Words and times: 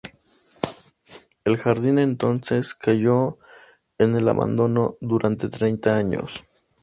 El 1.43 1.57
jardín 1.59 1.99
entonces 1.99 2.73
cayó 2.73 3.37
en 3.99 4.15
el 4.15 4.27
abandono 4.29 4.97
durante 4.99 5.47
treinta 5.47 5.95
años. 5.95 6.43